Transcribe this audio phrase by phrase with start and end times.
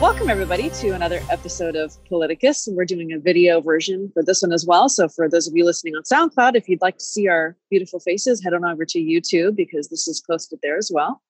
[0.00, 2.68] Welcome, everybody, to another episode of Paliticus.
[2.68, 4.88] And we're doing a video version for this one as well.
[4.88, 7.98] So, for those of you listening on SoundCloud, if you'd like to see our beautiful
[7.98, 11.20] faces, head on over to YouTube because this is posted there as well.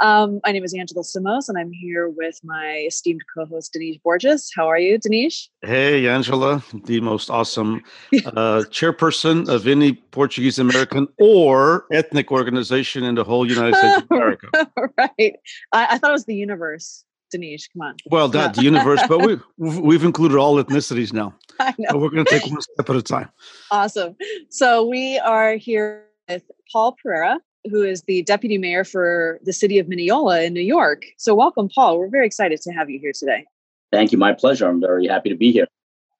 [0.00, 3.98] Um, my name is Angela Simões, and I'm here with my esteemed co host, Denise
[4.04, 4.48] Borges.
[4.54, 5.50] How are you, Denise?
[5.62, 7.82] Hey, Angela, the most awesome
[8.14, 14.06] uh, chairperson of any Portuguese American or ethnic organization in the whole United States of
[14.12, 14.48] America.
[14.96, 15.34] right.
[15.72, 17.04] I, I thought it was the universe.
[17.30, 17.68] Denise.
[17.68, 17.96] Come on.
[18.10, 21.34] Well, that the universe, but we've we've included all ethnicities now.
[21.60, 21.88] I know.
[21.90, 23.28] So we're going to take one step at a time.
[23.70, 24.16] Awesome.
[24.50, 27.38] So we are here with Paul Pereira,
[27.70, 31.02] who is the deputy mayor for the city of Mineola in New York.
[31.18, 31.98] So welcome, Paul.
[31.98, 33.44] We're very excited to have you here today.
[33.92, 34.18] Thank you.
[34.18, 34.68] My pleasure.
[34.68, 35.66] I'm very happy to be here.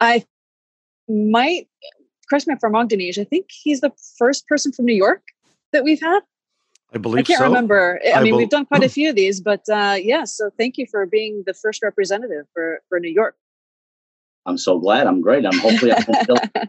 [0.01, 0.25] I
[1.09, 1.69] might
[2.29, 3.19] correct me if I'm wrong, Denise.
[3.19, 5.23] I think he's the first person from New York
[5.73, 6.21] that we've had.
[6.95, 7.45] I believe I can't so.
[7.45, 8.01] remember.
[8.07, 10.25] I, I mean, bel- we've done quite a few of these, but uh, yeah.
[10.25, 13.37] So thank you for being the first representative for for New York.
[14.47, 15.07] I'm so glad.
[15.07, 15.45] I'm great.
[15.47, 16.37] I'm hopefully I'm still,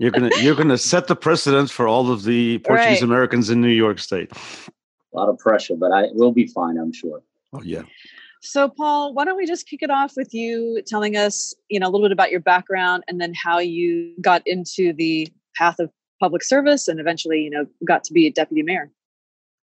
[0.00, 3.02] You're gonna you're gonna set the precedent for all of the Portuguese Right.
[3.02, 4.32] Americans in New York State.
[4.32, 6.76] a lot of pressure, but I will be fine.
[6.76, 7.22] I'm sure.
[7.52, 7.82] Oh yeah.
[8.42, 11.86] So, Paul, why don't we just kick it off with you telling us, you know,
[11.86, 15.90] a little bit about your background and then how you got into the path of
[16.20, 18.90] public service and eventually, you know, got to be a deputy mayor.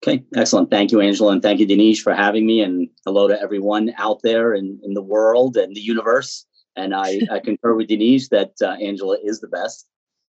[0.05, 0.69] Okay, excellent.
[0.69, 2.61] Thank you, Angela, and thank you, Denise, for having me.
[2.61, 6.45] And hello to everyone out there in, in the world and the universe.
[6.75, 9.87] And I, I concur with Denise that uh, Angela is the best.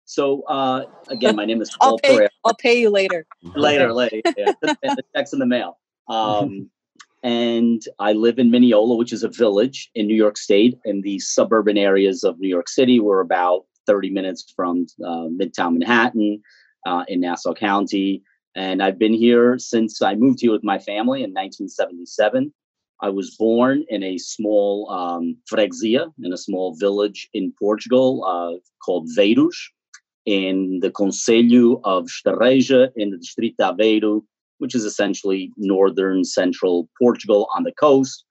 [0.06, 2.14] So uh, again, my name is I'll Paul pay.
[2.14, 2.30] Pereira.
[2.47, 3.27] I'll pay you later.
[3.55, 4.22] later, later.
[4.38, 5.78] Yeah, the, text in the mail.
[6.09, 6.70] Um,
[7.22, 11.19] and I live in Mineola, which is a village in New York State, in the
[11.19, 13.00] suburban areas of New York City.
[13.00, 16.41] We're about 30 minutes from uh, Midtown Manhattan
[16.87, 18.22] uh, in Nassau County.
[18.54, 22.53] And I've been here since I moved here with my family in 1977.
[23.00, 29.08] I was born in a small um, in a small village in Portugal uh, called
[29.16, 29.54] Veiros
[30.26, 34.22] in the Concelho of Estarreja in the Distrito de Aveiro,
[34.58, 38.25] which is essentially northern central Portugal on the coast.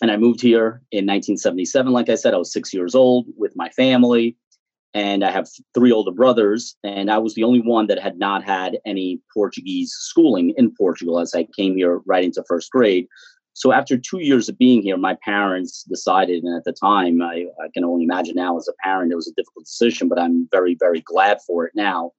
[0.00, 1.92] And I moved here in 1977.
[1.92, 4.36] Like I said, I was six years old with my family,
[4.96, 6.74] and I have three older brothers.
[6.82, 11.20] And I was the only one that had not had any Portuguese schooling in Portugal
[11.20, 13.06] as I came here right into first grade.
[13.52, 17.44] So after two years of being here, my parents decided, and at the time, I,
[17.62, 20.48] I can only imagine now as a parent, it was a difficult decision, but I'm
[20.50, 22.12] very, very glad for it now.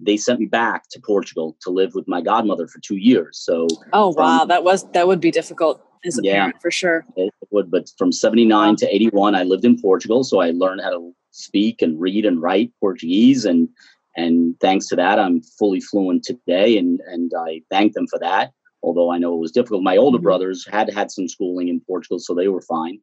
[0.00, 3.38] They sent me back to Portugal to live with my godmother for two years.
[3.38, 6.32] So Oh wow, From- that was that would be difficult as a Yeah.
[6.34, 7.04] parent for sure.
[7.16, 10.24] it would, but from 79 to 81, I lived in Portugal.
[10.24, 13.44] So I learned how to speak and read and write Portuguese.
[13.44, 13.68] And,
[14.16, 16.78] and thanks to that, I'm fully fluent today.
[16.78, 18.52] And, and I thank them for that.
[18.82, 19.82] Although I know it was difficult.
[19.82, 20.22] My older Mhm.
[20.22, 22.98] brothers had had some schooling in Portugal, so they were fine.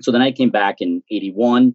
[0.00, 1.74] So then I came back in 81.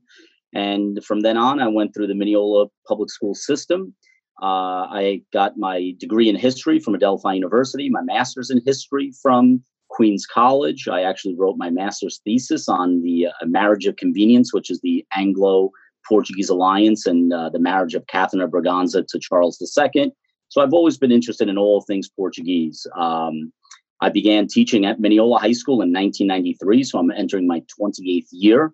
[0.55, 3.93] And from then on, I went through the Mineola public school system.
[4.41, 9.63] Uh, I got my degree in history from Adelphi University, my master's in history from
[9.93, 10.87] Queens College.
[10.87, 15.05] I actually wrote my master's thesis on the uh, marriage of convenience, which is the
[15.15, 15.69] Anglo
[16.07, 20.11] Portuguese alliance and uh, the marriage of Catherine of Braganza to Charles II.
[20.49, 22.85] So I've always been interested in all things Portuguese.
[22.97, 23.53] Um,
[24.01, 28.73] I began teaching at Mineola High School in 1993, so I'm entering my 28th year.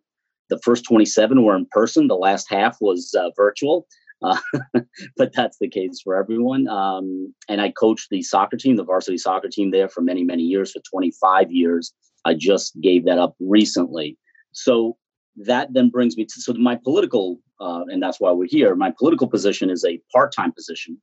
[0.49, 3.85] The first 27 were in person, the last half was uh, virtual.
[4.21, 4.37] Uh,
[5.17, 6.67] but that's the case for everyone.
[6.67, 10.43] Um, and I coached the soccer team, the varsity soccer team there for many, many
[10.43, 11.93] years, for 25 years.
[12.25, 14.17] I just gave that up recently.
[14.51, 14.97] So
[15.37, 18.75] that then brings me to so my political, uh, and that's why we're here.
[18.75, 20.99] My political position is a part time position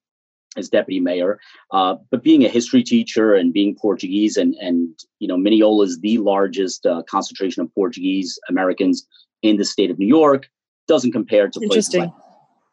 [0.56, 1.38] as deputy mayor.
[1.70, 6.00] Uh, but being a history teacher and being Portuguese, and and you know, Mineola is
[6.00, 9.06] the largest uh, concentration of Portuguese Americans
[9.42, 10.48] in the state of New York.
[10.88, 12.10] Doesn't compare to places like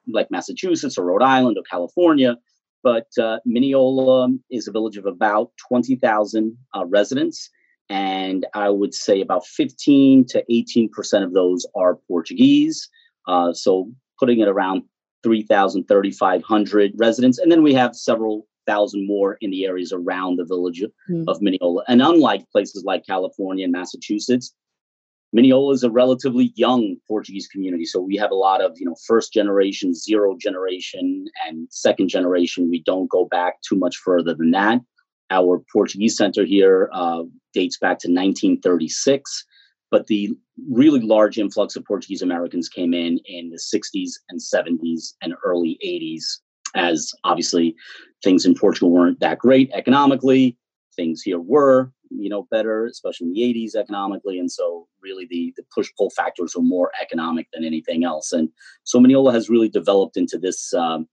[0.08, 2.38] like Massachusetts or Rhode Island or California.
[2.84, 7.50] But uh, Mineola is a village of about 20,000 uh, residents.
[7.90, 12.90] And I would say about 15 to 18% of those are Portuguese.
[13.28, 13.90] Uh, so
[14.20, 14.84] putting it around
[15.24, 17.38] 3,000, 3,500 residents.
[17.40, 21.24] And then we have several thousand more in the areas around the village Hmm.
[21.28, 21.84] of Mineola.
[21.88, 24.54] And unlike places like California and Massachusetts,
[25.33, 28.95] Mineola is a relatively young Portuguese community, so we have a lot of you know
[29.07, 32.69] first generation, zero generation, and second generation.
[32.69, 34.80] We don't go back too much further than that.
[35.31, 39.45] Our Portuguese center here uh, dates back to 1936,
[39.89, 40.30] but the
[40.69, 45.80] really large influx of Portuguese Americans came in in the 60s and 70s and early
[45.83, 46.24] 80s,
[46.75, 47.75] as obviously
[48.24, 50.56] things in Portugal weren't that great economically.
[50.95, 54.39] Things here were, you know, better, especially in the 80s economically.
[54.39, 58.31] And so really the, the push pull factors were more economic than anything else.
[58.31, 58.50] And
[58.83, 61.07] so Mineola has really developed into this um,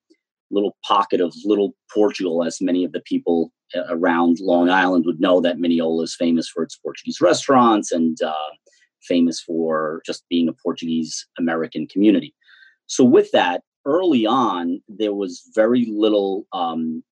[0.50, 5.20] little pocket of little Portugal, as many of the people uh, around Long Island would
[5.20, 8.32] know that Mineola is famous for its Portuguese restaurants and uh,
[9.02, 12.34] famous for just being a Portuguese American community.
[12.86, 17.02] So with that, early on, there was very little um,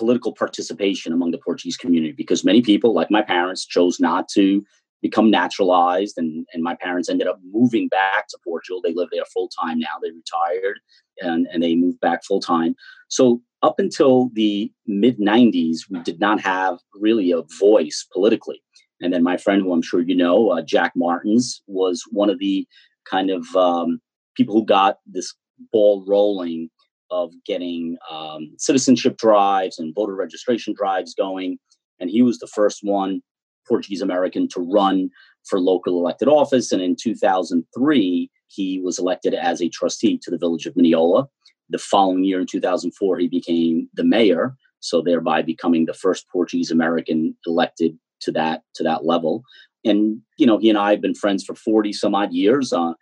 [0.00, 4.64] political participation among the Portuguese community because many people, like my parents, chose not to
[5.02, 6.16] become naturalized.
[6.16, 8.80] And, and my parents ended up moving back to Portugal.
[8.82, 9.98] They live there full time now.
[10.02, 10.80] They retired
[11.20, 12.74] and, and they moved back full time.
[13.08, 18.62] So up until the mid 90s, we did not have really a voice politically.
[19.02, 22.38] And then my friend, who I'm sure you know, uh, Jack Martins, was one of
[22.38, 22.66] the
[23.04, 24.00] kind of um,
[24.34, 25.34] people who got this
[25.72, 26.70] ball rolling
[27.10, 31.58] of getting um, citizenship drives and voter registration drives going.
[31.98, 33.20] And he was the first one,
[33.68, 35.10] Portuguese American, to run
[35.44, 36.72] for local elected office.
[36.72, 41.26] And in 2003, he was elected as a trustee to the village of Mineola.
[41.68, 46.70] The following year, in 2004, he became the mayor, so thereby becoming the first Portuguese
[46.70, 49.44] American elected to that to that level.
[49.84, 52.72] And you know, he and I have been friends for 40 some odd years.
[52.72, 52.94] Uh,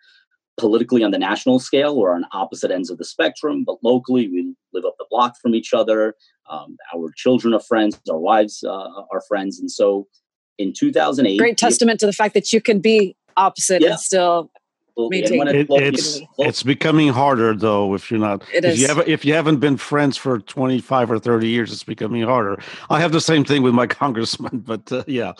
[0.59, 4.53] politically on the national scale we're on opposite ends of the spectrum but locally we
[4.73, 6.15] live up the block from each other.
[6.49, 9.59] Um, our children are friends our wives uh, are friends.
[9.59, 10.07] And so
[10.57, 13.91] in 2008 great testament to the fact that you can be opposite yeah.
[13.91, 14.51] and still
[14.97, 18.81] maintain it, it's it's becoming harder though if you're not it if is.
[18.81, 22.61] you have if you haven't been friends for 25 or 30 years it's becoming harder.
[22.89, 25.33] I have the same thing with my congressman but uh, yeah.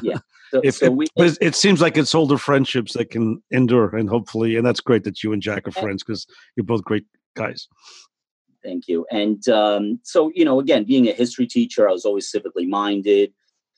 [0.00, 0.18] Yeah
[0.50, 4.08] so, if, so we, but it seems like it's older friendships that can endure, and
[4.08, 6.26] hopefully, and that's great that you and Jack are friends because
[6.56, 7.04] you're both great
[7.34, 7.68] guys.
[8.62, 9.06] Thank you.
[9.12, 13.30] And um, so, you know, again, being a history teacher, I was always civically minded.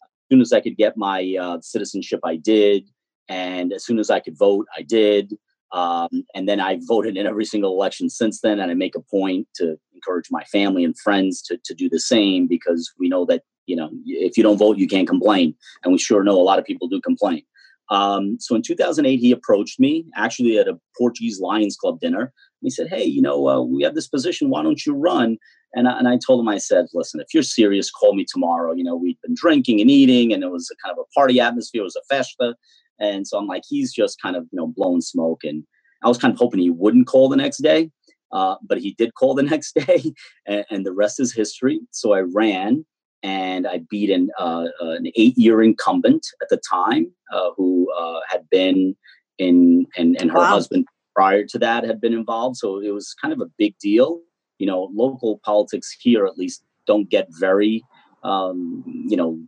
[0.03, 2.88] As soon as I could get my uh, citizenship, I did.
[3.29, 5.37] And as soon as I could vote, I did.
[5.73, 8.59] Um, and then I voted in every single election since then.
[8.59, 12.00] And I make a point to encourage my family and friends to, to do the
[12.00, 15.55] same because we know that you know, if you don't vote, you can't complain.
[15.85, 17.43] And we sure know a lot of people do complain.
[17.91, 22.21] Um, so in 2008, he approached me actually at a Portuguese Lions Club dinner.
[22.21, 22.32] And
[22.62, 24.50] he said, Hey, you know, uh, we have this position.
[24.50, 25.37] Why don't you run?
[25.75, 28.73] And I, and I told him, I said, Listen, if you're serious, call me tomorrow.
[28.73, 31.41] You know, we'd been drinking and eating, and it was a kind of a party
[31.41, 31.82] atmosphere.
[31.82, 32.56] It was a festa.
[33.00, 35.45] And so I'm like, He's just kind of, you know, blowing smoke.
[35.45, 35.65] And
[36.03, 37.91] I was kind of hoping he wouldn't call the next day.
[38.31, 40.12] Uh, but he did call the next day,
[40.47, 41.81] and, and the rest is history.
[41.91, 42.85] So I ran
[43.23, 48.49] and I beat an, uh, an eight-year incumbent at the time uh, who uh, had
[48.50, 48.95] been
[49.39, 50.45] in, and, and her wow.
[50.45, 52.56] husband prior to that had been involved.
[52.56, 54.21] So it was kind of a big deal.
[54.59, 57.83] You know, local politics here at least don't get very,
[58.23, 59.39] um, you know,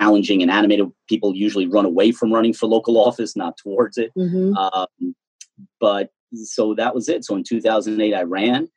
[0.00, 0.90] challenging and animated.
[1.08, 4.12] People usually run away from running for local office, not towards it.
[4.16, 4.56] Mm-hmm.
[4.56, 5.14] Um,
[5.80, 7.24] but so that was it.
[7.24, 8.68] So in 2008, I ran,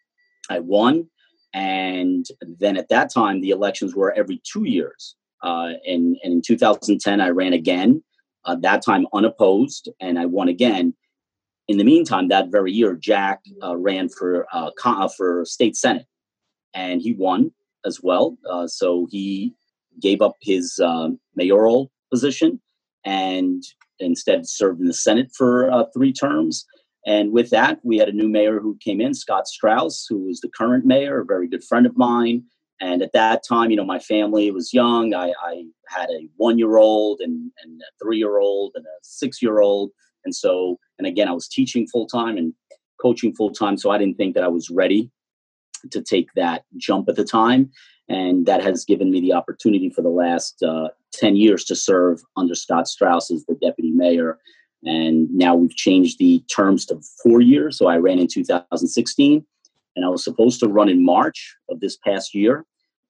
[0.50, 1.10] I won.
[1.54, 5.16] And then at that time, the elections were every two years.
[5.42, 8.04] Uh, and, and, in 2010, I ran again,
[8.46, 10.94] uh, that time unopposed, and I won again.
[11.70, 16.08] In the meantime, that very year, Jack uh, ran for uh, uh, for state senate,
[16.74, 17.52] and he won
[17.86, 18.38] as well.
[18.50, 19.54] Uh, so he
[20.02, 22.60] gave up his um, mayoral position
[23.06, 23.64] and
[24.00, 26.66] instead served in the Senate for uh, three terms.
[27.06, 30.42] And with that, we had a new mayor who came in, Scott Strauss, who was
[30.42, 32.44] the current mayor, a very good friend of mine.
[32.82, 35.14] And at that time, you know, my family was young.
[35.14, 38.98] I, I had a one year old and, and a three year old and a
[39.02, 39.92] six year old.
[40.24, 42.54] And so, and again, I was teaching full time and
[43.02, 43.78] coaching full time.
[43.78, 45.10] So I didn't think that I was ready
[45.92, 47.72] to take that jump at the time.
[48.10, 52.22] And that has given me the opportunity for the last uh, 10 years to serve
[52.36, 54.40] under Scott Strauss as the deputy mayor
[54.84, 57.78] and now we've changed the terms to four years.
[57.78, 59.46] So I ran in 2016,
[59.96, 62.66] and I was supposed to run in March of this past year.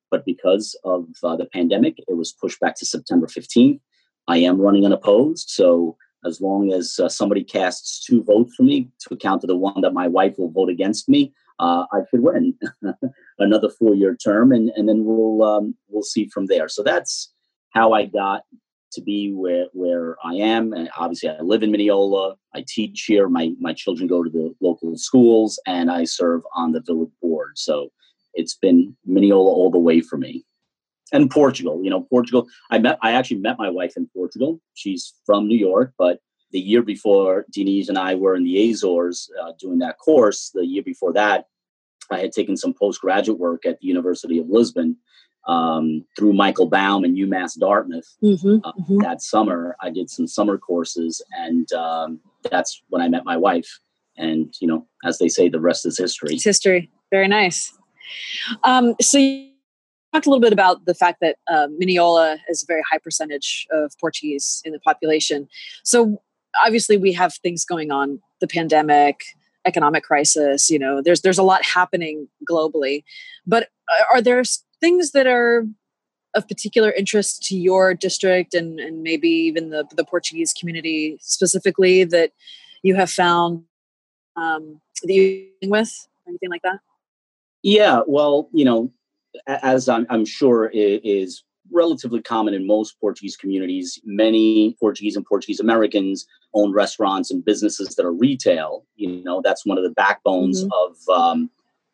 [0.10, 3.80] But because of uh, the pandemic, it was pushed back to September 15th.
[4.28, 5.50] I am running unopposed.
[5.50, 9.56] So as long as uh, somebody casts two votes for me to account to the
[9.56, 12.56] one that my wife will vote against me, uh, I could win
[13.40, 16.70] another four-year term, and, and then we'll um, we'll see from there.
[16.70, 17.32] So that's
[17.72, 18.44] how I got
[18.94, 20.74] to be where where I am.
[20.74, 22.36] And obviously, I live in Mineola.
[22.54, 23.30] I teach here.
[23.30, 27.58] My my children go to the local schools, and I serve on the village board.
[27.58, 27.92] So
[28.34, 30.46] it's been Mineola all the way for me.
[31.12, 32.48] And Portugal, you know, Portugal.
[32.70, 33.00] I met.
[33.02, 34.62] I actually met my wife in Portugal.
[34.76, 36.20] She's from New York, but
[36.52, 40.66] the year before Denise and I were in the Azores uh, doing that course, the
[40.66, 41.46] year before that,
[42.12, 44.98] I had taken some postgraduate work at the University of Lisbon
[45.48, 48.08] um, through Michael Baum and UMass Dartmouth.
[48.24, 48.98] Mm-hmm, uh, mm-hmm.
[49.00, 53.80] That summer, I did some summer courses, and um, that's when I met my wife.
[54.18, 56.34] And you know, as they say, the rest is history.
[56.34, 56.92] It's history.
[57.12, 57.74] Very nice.
[58.64, 59.50] Um, so you
[60.14, 63.68] talked a little bit about the fact that uh, Mineola is a very high percentage
[63.72, 65.48] of Portuguese in the population.
[65.84, 66.22] So
[66.66, 69.22] obviously, we have things going on: the pandemic,
[69.66, 70.70] economic crisis.
[70.70, 73.04] You know, there's there's a lot happening globally.
[73.46, 74.44] But uh, are there
[74.82, 75.66] things that are
[76.36, 82.04] of particular interest to your district and, and maybe even the, the Portuguese community specifically
[82.04, 82.32] that
[82.84, 83.64] you have found
[84.36, 86.80] um, that you're with anything like that?
[87.64, 88.92] Yeah, well, you know,
[89.48, 95.60] as I'm, I'm sure is relatively common in most Portuguese communities, many Portuguese and Portuguese
[95.60, 98.86] Americans own restaurants and businesses that are retail.
[98.96, 100.72] You know, that's one of the backbones mm-hmm.
[100.74, 101.50] of um,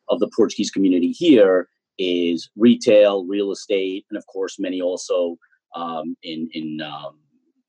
[0.10, 1.67] of the Portuguese community here
[1.98, 5.38] is retail, real estate, and of course, many also
[5.75, 7.17] um, in in um,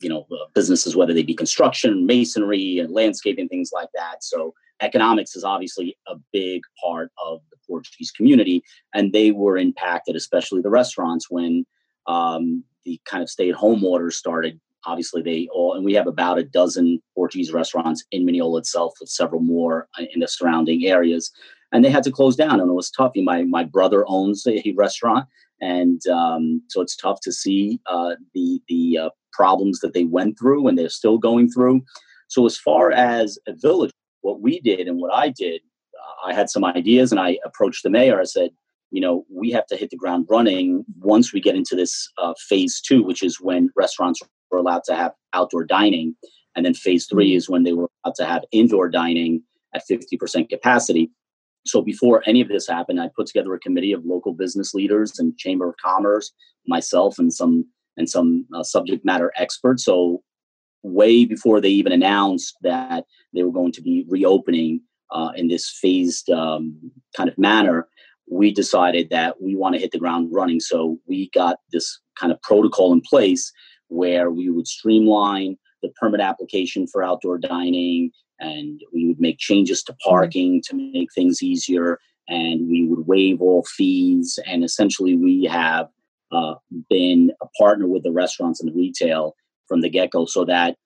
[0.00, 4.22] you know uh, businesses, whether they be construction, masonry, and landscaping, things like that.
[4.22, 8.62] So economics is obviously a big part of the Portuguese community,
[8.94, 11.66] and they were impacted, especially the restaurants, when
[12.06, 14.60] um, the kind of stay-at-home orders started.
[14.84, 19.08] Obviously, they all, and we have about a dozen Portuguese restaurants in Mineola itself, with
[19.08, 21.32] several more uh, in the surrounding areas.
[21.72, 23.12] And they had to close down and it was tough.
[23.16, 25.26] My my brother owns a restaurant
[25.60, 30.38] and um, so it's tough to see uh, the the uh, problems that they went
[30.38, 31.82] through and they're still going through.
[32.28, 33.90] So as far as a village
[34.22, 35.60] what we did and what i did
[35.94, 38.20] uh, i had some ideas and i approached the mayor.
[38.20, 38.50] I said
[38.90, 42.34] you know we have to hit the ground running once we get into this uh,
[42.48, 46.14] phase two which is when restaurants were allowed to have outdoor dining
[46.54, 47.36] and then phase three mm-hmm.
[47.36, 49.42] is when they were allowed to have indoor dining
[49.74, 51.10] at 50% capacity
[51.66, 55.18] so before any of this happened, I put together a committee of local business leaders
[55.18, 56.32] and Chamber of Commerce,
[56.66, 57.66] myself, and some
[57.96, 59.84] and some uh, subject matter experts.
[59.84, 60.22] So
[60.82, 65.70] way before they even announced that they were going to be reopening uh, in this
[65.80, 67.88] phased um, kind of manner,
[68.30, 70.60] we decided that we want to hit the ground running.
[70.60, 73.52] So we got this kind of protocol in place
[73.88, 79.82] where we would streamline the permit application for outdoor dining and we would make changes
[79.84, 80.10] to mm-hmm.
[80.10, 85.88] parking to make things easier and we would waive all fees and essentially we have
[86.32, 86.54] uh,
[86.90, 89.34] been a partner with the restaurants and the retail
[89.68, 90.76] from the get-go so that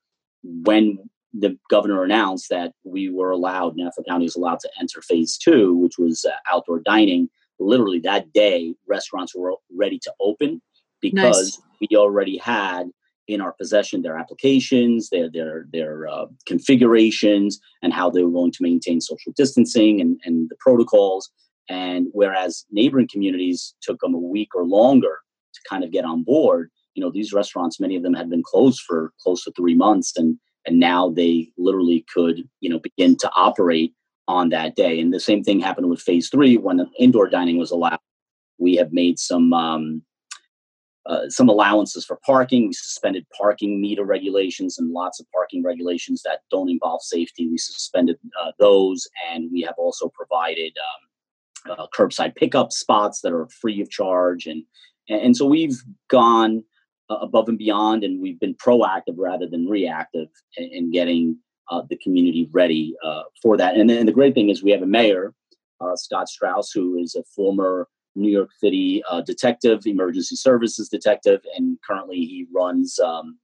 [0.43, 0.99] when
[1.33, 5.75] the governor announced that we were allowed Nassau County was allowed to enter phase two
[5.77, 10.61] which was uh, outdoor dining literally that day restaurants were ready to open
[11.01, 11.89] because nice.
[11.91, 12.91] we already had
[13.29, 18.53] in our possession their applications, their their their uh, configurations, and how they were going
[18.53, 21.31] to maintain social distancing and, and the protocols.
[21.69, 25.19] And whereas neighboring communities took them a week or longer
[25.55, 28.43] to kind of get on board, you know, these restaurants, many of them had been
[28.43, 33.17] closed for close to three months, and and now they literally could, you know, begin
[33.17, 33.95] to operate
[34.29, 35.01] on that day.
[35.01, 37.99] And the same thing happened with phase three when indoor dining was allowed.
[38.59, 40.03] We have made some um,
[41.07, 42.69] uh, some allowances for parking.
[42.69, 47.49] We suspended parking meter regulations and lots of parking regulations that don't involve safety.
[47.49, 50.75] We suspended uh, those, and we have also provided
[51.67, 54.63] um, uh, curbside pickup spots that are free of charge, and
[55.09, 56.63] and so we've gone
[57.11, 61.37] above and beyond, and we've been proactive rather than reactive in, in getting
[61.71, 62.95] uh, the community ready
[63.43, 63.77] for that.
[63.77, 65.35] And then the great thing is we have a mayor,
[65.95, 71.79] Scott Strauss, who is a former New York City uh, detective, emergency services detective, and
[71.87, 73.39] currently he runs um,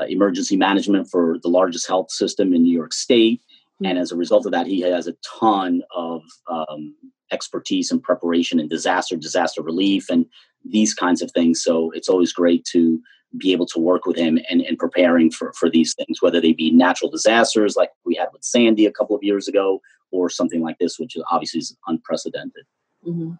[0.00, 3.40] uh, emergency management for the largest health system in New York State.
[3.40, 3.86] Mm-hmm.
[3.86, 6.94] And as a result of that, he has a ton of um,
[7.30, 10.26] expertise and preparation in disaster, disaster relief, and
[10.64, 11.62] these kinds of things.
[11.62, 13.00] So it's always great to
[13.38, 16.52] be able to work with him and, and preparing for, for these things, whether they
[16.52, 20.60] be natural disasters like we had with Sandy a couple of years ago, or something
[20.60, 22.64] like this, which is obviously is unprecedented.
[23.06, 23.32] Mm-hmm.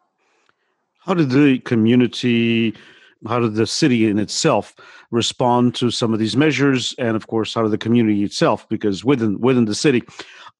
[1.01, 2.75] How did the community,
[3.29, 4.75] how did the city in itself
[5.11, 8.67] respond to some of these measures, and of course, how did the community itself?
[8.69, 10.03] Because within within the city,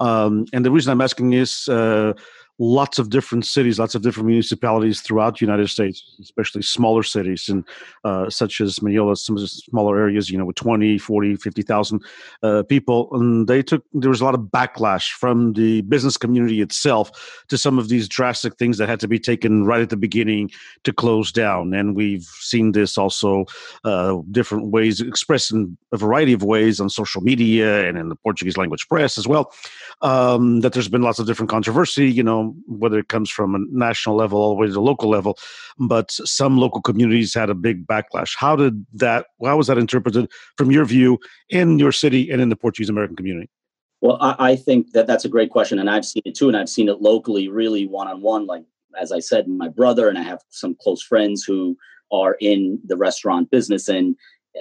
[0.01, 2.13] um, and the reason I'm asking is uh,
[2.59, 7.49] lots of different cities, lots of different municipalities throughout the United States, especially smaller cities
[7.49, 7.65] and
[8.05, 12.03] uh, such as Mineola, some of the smaller areas, you know, with 20, 40, 50,000
[12.43, 13.09] uh, people.
[13.13, 17.57] And they took, there was a lot of backlash from the business community itself to
[17.57, 20.51] some of these drastic things that had to be taken right at the beginning
[20.85, 21.73] to close down.
[21.73, 23.47] And we've seen this also
[23.85, 28.17] uh, different ways expressed in a variety of ways on social media and in the
[28.17, 29.53] Portuguese language press as well.
[30.03, 33.59] Um, that there's been lots of different controversy, you know, whether it comes from a
[33.71, 35.39] national level all the way to the local level.
[35.79, 38.35] But some local communities had a big backlash.
[38.37, 39.27] How did that?
[39.45, 41.19] How was that interpreted from your view
[41.49, 43.49] in your city and in the Portuguese American community?
[44.01, 46.57] Well, I, I think that that's a great question, and I've seen it too, and
[46.57, 48.47] I've seen it locally, really one on one.
[48.47, 48.65] Like
[49.01, 51.77] as I said, my brother and I have some close friends who
[52.11, 54.17] are in the restaurant business, and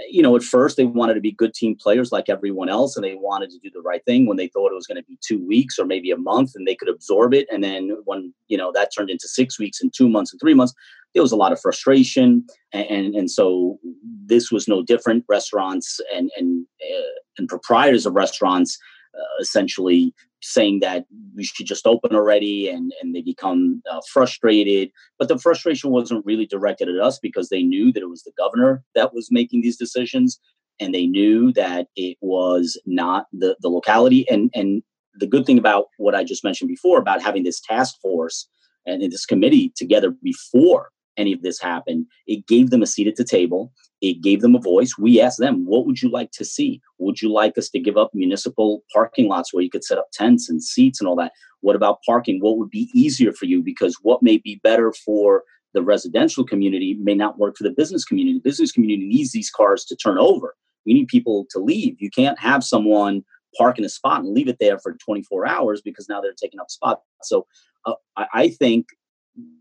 [0.10, 3.04] you know, at first they wanted to be good team players like everyone else, and
[3.04, 5.18] they wanted to do the right thing when they thought it was going to be
[5.22, 7.48] two weeks or maybe a month, and they could absorb it.
[7.52, 10.54] And then when you know that turned into six weeks and two months and three
[10.54, 10.74] months,
[11.14, 13.80] there was a lot of frustration, and and, and so
[14.26, 15.26] this was no different.
[15.28, 18.78] Restaurants and and uh, and proprietors of restaurants
[19.16, 24.92] uh, essentially saying that we should just open already and, and they become uh, frustrated.
[25.20, 28.32] But the frustration wasn't really directed at us because they knew that it was the
[28.38, 30.40] governor that was making these decisions
[30.80, 34.26] and they knew that it was not the, the locality.
[34.30, 34.82] And, and
[35.16, 38.48] the good thing about what I just mentioned before about having this task force
[38.86, 40.90] and this committee together before
[41.22, 42.08] any of this happened.
[42.28, 43.72] It gave them a seat at the table.
[44.02, 44.98] It gave them a voice.
[44.98, 46.82] We asked them, what would you like to see?
[46.98, 50.08] Would you like us to give up municipal parking lots where you could set up
[50.12, 51.34] tents and seats and all that?
[51.62, 52.40] What about parking?
[52.40, 53.62] What would be easier for you?
[53.62, 58.04] Because what may be better for the residential community may not work for the business
[58.04, 58.40] community.
[58.40, 60.56] The business community needs these cars to turn over.
[60.86, 61.96] You need people to leave.
[62.00, 63.24] You can't have someone
[63.58, 66.60] park in a spot and leave it there for 24 hours because now they're taking
[66.60, 67.02] up spots.
[67.24, 67.46] So
[67.86, 67.94] uh,
[68.34, 68.88] I think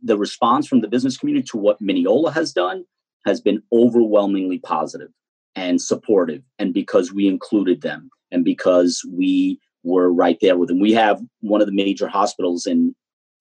[0.03, 2.85] the response from the business community to what Mineola has done
[3.27, 5.11] has been overwhelmingly positive
[5.55, 6.43] and supportive.
[6.59, 11.21] And because we included them and because we were right there with them, we have
[11.41, 12.95] one of the major hospitals in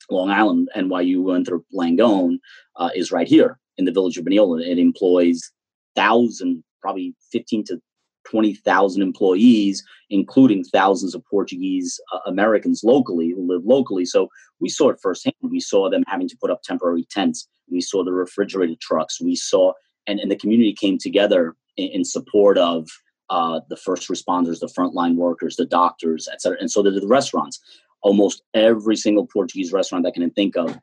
[0.10, 2.40] Long Island, NYU Winthrop Langone,
[2.76, 4.62] uh, is right here in the village of Mineola.
[4.62, 5.52] It employs
[5.96, 7.82] thousands, probably 15 to
[8.30, 14.06] 20,000 employees, including thousands of Portuguese uh, Americans locally who live locally.
[14.06, 15.36] So we saw it firsthand.
[15.42, 17.48] We saw them having to put up temporary tents.
[17.72, 19.22] We saw the refrigerated trucks.
[19.22, 19.74] We saw,
[20.08, 22.88] and, and the community came together in, in support of
[23.30, 26.58] uh, the first responders, the frontline workers, the doctors, et cetera.
[26.60, 27.60] And so did the restaurants.
[28.02, 30.78] Almost every single Portuguese restaurant I can think of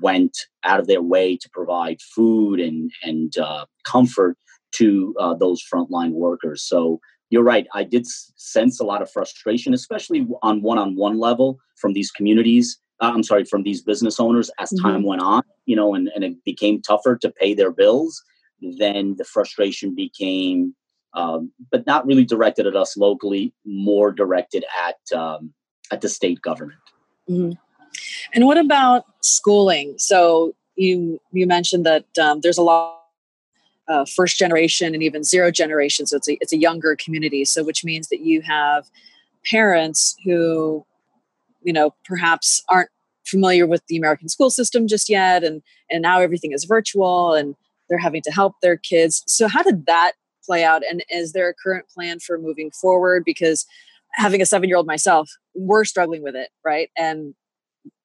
[0.00, 4.36] went out of their way to provide food and and uh, comfort
[4.72, 6.62] to uh, those frontline workers.
[6.62, 7.00] So
[7.30, 7.66] you're right.
[7.74, 12.78] I did sense a lot of frustration, especially on one-on-one level from these communities.
[13.00, 14.86] Uh, I'm sorry, from these business owners as mm-hmm.
[14.86, 18.22] time went on, you know, and, and it became tougher to pay their bills.
[18.60, 20.74] Then the frustration became,
[21.14, 25.52] um, but not really directed at us locally, more directed at um,
[25.92, 26.80] at the state government.
[27.30, 27.52] Mm-hmm.
[28.34, 29.94] And what about schooling?
[29.98, 32.97] So you you mentioned that um, there's a lot
[33.88, 36.06] uh, first generation and even zero generation.
[36.06, 37.44] So it's a, it's a younger community.
[37.44, 38.86] So which means that you have
[39.44, 40.84] parents who,
[41.62, 42.90] you know, perhaps aren't
[43.24, 47.54] familiar with the American school system just yet, and and now everything is virtual, and
[47.88, 49.22] they're having to help their kids.
[49.26, 50.12] So how did that
[50.44, 50.82] play out?
[50.88, 53.22] And is there a current plan for moving forward?
[53.24, 53.66] Because
[54.14, 56.90] having a seven year old myself, we're struggling with it, right?
[56.96, 57.34] And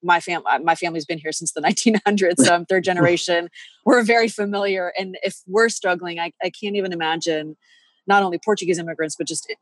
[0.02, 3.48] my family uh, my family's been here since the 1900s so i'm third generation.
[3.84, 7.56] We're very familiar and if we're struggling I, I can't even imagine
[8.06, 9.52] not only portuguese immigrants but just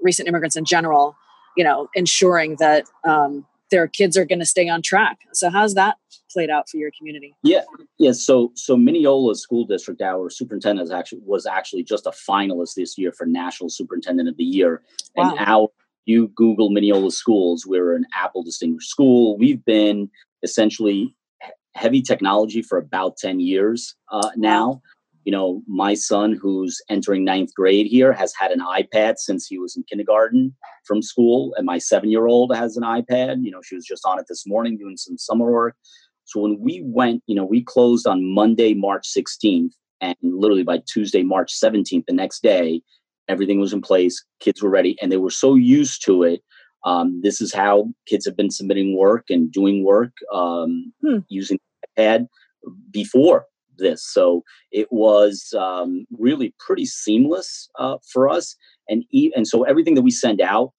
[0.00, 1.16] recent immigrants in general
[1.56, 5.18] you know ensuring that um, their kids are going to stay on track.
[5.32, 5.96] So how's that
[6.30, 7.34] played out for your community?
[7.42, 7.62] Yeah
[7.98, 12.98] yeah so so mineola school district our superintendent actually was actually just a finalist this
[12.98, 14.82] year for national superintendent of the year
[15.16, 15.30] wow.
[15.30, 15.68] and our
[16.06, 19.36] you Google Mineola schools, we're an Apple distinguished school.
[19.36, 20.08] We've been
[20.42, 21.14] essentially
[21.74, 24.80] heavy technology for about 10 years uh, now.
[25.24, 29.58] You know, my son, who's entering ninth grade here, has had an iPad since he
[29.58, 31.52] was in kindergarten from school.
[31.56, 33.42] And my seven year old has an iPad.
[33.42, 35.74] You know, she was just on it this morning doing some summer work.
[36.24, 39.72] So when we went, you know, we closed on Monday, March 16th.
[40.00, 42.82] And literally by Tuesday, March 17th, the next day,
[43.28, 46.40] everything was in place kids were ready and they were so used to it
[46.84, 51.18] um, this is how kids have been submitting work and doing work um, hmm.
[51.28, 51.58] using
[51.98, 52.26] ipad
[52.90, 53.46] before
[53.78, 58.56] this so it was um, really pretty seamless uh, for us
[58.88, 60.72] and e- and so everything that we send out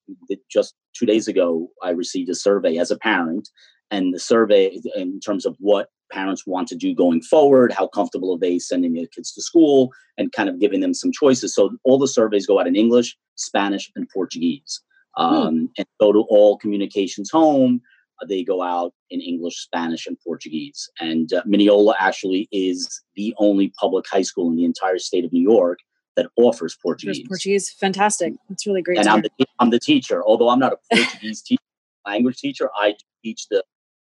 [0.50, 3.48] just two days ago i received a survey as a parent
[3.90, 8.34] and the survey in terms of what parents want to do going forward, how comfortable
[8.34, 11.54] are they sending their kids to school, and kind of giving them some choices.
[11.54, 14.80] So all the surveys go out in English, Spanish, and Portuguese.
[15.16, 15.24] Hmm.
[15.24, 15.64] Um, hmm.
[15.78, 17.80] And go to all communications home.
[18.28, 20.90] They go out in English, Spanish, and Portuguese.
[20.98, 25.32] And uh, Mineola actually is the only public high school in the entire state of
[25.32, 25.78] New York
[26.16, 27.26] that offers Portuguese.
[27.28, 28.34] Portuguese, fantastic.
[28.48, 28.98] That's really great.
[28.98, 30.24] And I'm the, I'm the teacher.
[30.24, 31.62] Although I'm not a Portuguese teacher,
[32.04, 33.62] language teacher, I teach the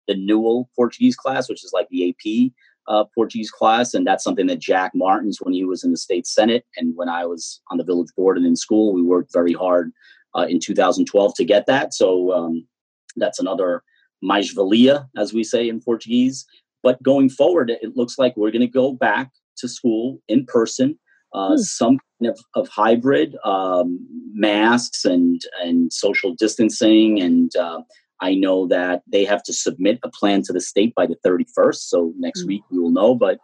[0.08, 2.52] the Newell Portuguese class, which is like the AP
[2.88, 6.28] uh, Portuguese class, and that's something that Jack Martins, when he was in the state
[6.28, 9.54] senate, and when I was on the village board and in school, we worked very
[9.54, 9.92] hard
[10.36, 11.94] uh, in 2012 to get that.
[11.94, 12.68] So um,
[13.16, 13.84] that's another
[14.22, 16.46] mais valia, as we say in Portuguese.
[16.82, 21.00] But going forward, it looks like we're going to go back to school in person.
[21.34, 21.58] Uh, hmm.
[21.58, 27.82] Some kind of, of hybrid um, masks and and social distancing and uh,
[28.24, 31.76] I know that they have to submit a plan to the state by the 31st.
[31.76, 32.48] So next mm-hmm.
[32.48, 33.16] week we will know.
[33.16, 33.38] But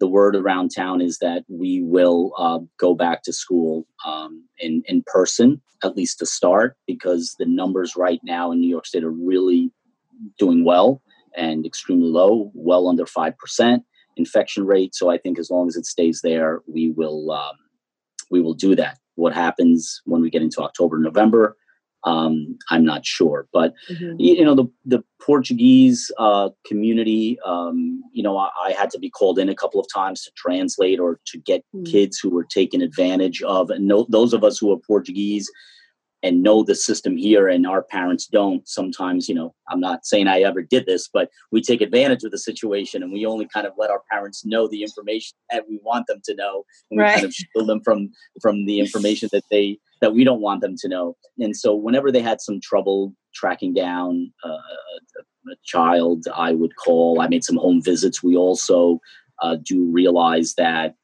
[0.00, 4.82] the word around town is that we will uh, go back to school um, in,
[4.86, 9.04] in person, at least to start, because the numbers right now in New York State
[9.04, 9.70] are really
[10.38, 11.00] doing well
[11.36, 13.78] and extremely low, well under 5%
[14.16, 14.92] infection rate.
[14.92, 17.54] So I think as long as it stays there, we will um,
[18.28, 18.98] we will do that.
[19.14, 21.56] What happens when we get into October, November?
[22.04, 24.14] Um, I'm not sure, but mm-hmm.
[24.18, 27.38] you know the the Portuguese uh, community.
[27.44, 30.30] Um, you know, I, I, had to be called in a couple of times to
[30.34, 31.84] translate or to get mm-hmm.
[31.84, 35.50] kids who were taken advantage of, and no, those of us who are Portuguese
[36.22, 40.28] and know the system here and our parents don't sometimes you know i'm not saying
[40.28, 43.66] i ever did this but we take advantage of the situation and we only kind
[43.66, 47.08] of let our parents know the information that we want them to know and right.
[47.08, 48.10] we kind of shield them from
[48.40, 51.16] from the information that they that we don't want them to know.
[51.38, 57.20] And so whenever they had some trouble tracking down uh, a, child i would call.
[57.20, 58.22] I made some home visits.
[58.22, 59.00] We also
[59.42, 60.94] uh, do realize that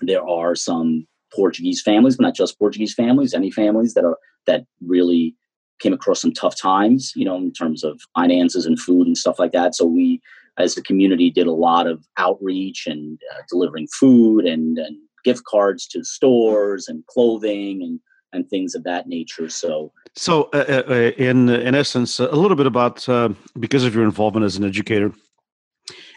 [0.00, 4.64] there are some Portuguese families, but not just Portuguese families, any families that are that
[4.80, 5.36] really
[5.80, 9.38] came across some tough times, you know, in terms of finances and food and stuff
[9.38, 9.74] like that.
[9.74, 10.20] So we,
[10.58, 15.44] as a community, did a lot of outreach and uh, delivering food and, and gift
[15.44, 18.00] cards to stores and clothing and
[18.32, 19.48] and things of that nature.
[19.48, 23.94] So, so uh, uh, uh in in essence, a little bit about uh, because of
[23.94, 25.12] your involvement as an educator,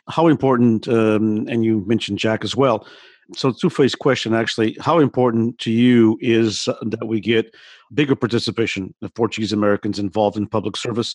[0.10, 2.88] how important, um, and you mentioned Jack as well,
[3.34, 4.78] so two-faced question actually.
[4.80, 7.54] How important to you is that we get
[7.93, 11.13] bigger participation of portuguese americans involved in public service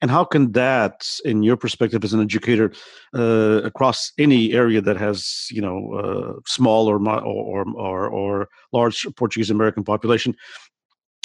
[0.00, 2.72] and how can that in your perspective as an educator
[3.14, 9.06] uh, across any area that has you know uh, small or, or or or large
[9.16, 10.34] portuguese american population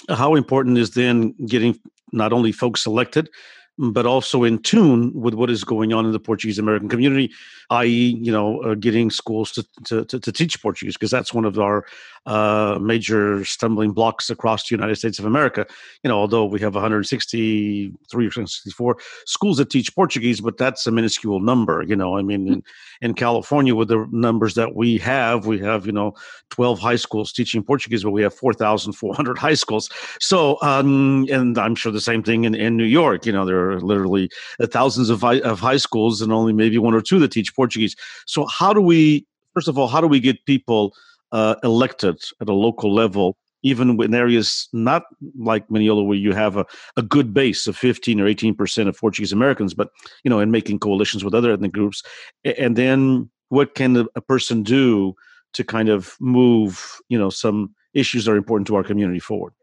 [0.09, 1.77] how important is then getting
[2.11, 3.29] not only folks elected
[3.77, 7.31] but also in tune with what is going on in the Portuguese American community,
[7.71, 11.45] i.e., you know, uh, getting schools to, to, to, to teach Portuguese, because that's one
[11.45, 11.85] of our
[12.25, 15.65] uh, major stumbling blocks across the United States of America.
[16.03, 20.91] You know, although we have 163 or 164 schools that teach Portuguese, but that's a
[20.91, 21.83] minuscule number.
[21.83, 22.63] You know, I mean, in,
[23.01, 26.13] in California, with the numbers that we have, we have, you know,
[26.51, 29.89] 12 high schools teaching Portuguese, but we have 4,400 high schools.
[30.19, 33.25] So, um, and I'm sure the same thing in, in New York.
[33.25, 36.77] You know, there are literally uh, thousands of high, of high schools and only maybe
[36.77, 37.95] one or two that teach Portuguese.
[38.25, 40.93] So how do we, first of all, how do we get people
[41.31, 43.37] uh, elected at a local level?
[43.65, 45.03] Even in areas not
[45.39, 46.65] like Mineola, where you have a,
[46.97, 49.89] a good base of 15 or 18 percent of Portuguese Americans, but
[50.25, 52.03] you know, in making coalitions with other ethnic groups,
[52.43, 55.15] and then what can a person do
[55.53, 59.53] to kind of move, you know, some issues that are important to our community forward?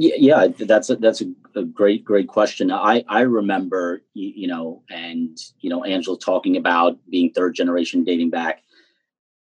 [0.00, 2.70] Yeah, yeah, that's a, that's a, great great question.
[2.70, 8.04] I I remember you, you, know, and you know, Angela talking about being third generation
[8.04, 8.62] dating back.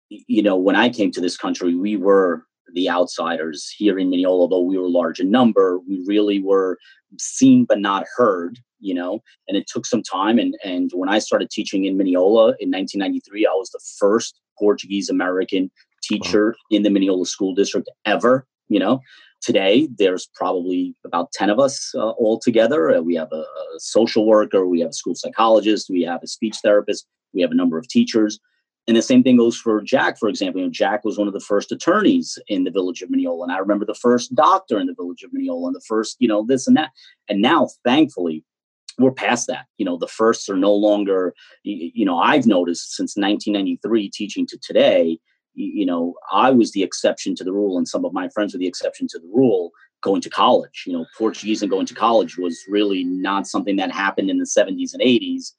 [0.10, 4.42] You know, when I came to this country, we were the outsiders here in Mineola.
[4.42, 6.80] Although we were large in number, we really were
[7.20, 8.58] seen but not heard.
[8.80, 10.40] You know, and it took some time.
[10.40, 15.12] And and when I started teaching in Mineola in 1993, I was the first Portuguese
[15.12, 15.70] American
[16.02, 16.76] teacher wow.
[16.76, 18.48] in the Mineola school district ever.
[18.68, 19.02] You know,
[19.42, 22.92] Today, there's probably about 10 of us uh, all together.
[22.92, 23.44] Uh, we have a,
[23.78, 27.56] social worker, we have a school psychologist, we have a speech therapist, we have a
[27.56, 28.40] number of teachers.
[28.88, 30.60] And the same thing goes for Jack, for example.
[30.60, 33.44] You know, Jack was one of the first attorneys in the village of Mineola.
[33.44, 36.28] And I remember the first doctor in the village of Mineola and the first, you
[36.28, 36.92] know, this and that.
[37.30, 38.44] And now, thankfully,
[38.98, 39.66] we're past that.
[39.78, 44.58] You know, the firsts are no longer, you know, I've noticed since 1993 teaching to
[44.58, 45.20] today,
[45.54, 48.60] you know, I was the exception to the rule, and some of my friends were
[48.60, 49.72] the exception to the rule.
[50.02, 50.84] going to college.
[50.88, 54.46] You know, Portuguese and going to college was really not something that happened in the
[54.46, 55.52] 70s and 80s,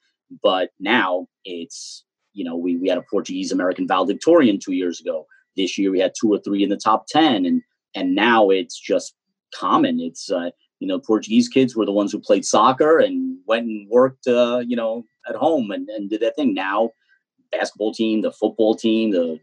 [0.42, 5.26] but now it's, you know, we, we had a Portuguese American valedictorian two years ago.
[5.56, 7.62] This year we had two or three in the top 10 and
[7.94, 9.14] and now it's just
[9.52, 10.00] common.
[10.00, 13.90] It's uh, you know, Portuguese kids were the ones who played soccer and went and
[13.90, 16.54] worked uh, you know, at home and, and did that thing.
[16.54, 16.92] Now
[17.52, 19.38] basketball team, the football team, the